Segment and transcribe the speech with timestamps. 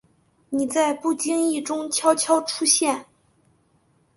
[0.49, 3.05] 你在不经意中悄悄出现